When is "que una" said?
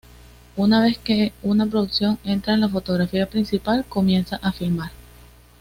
0.97-1.67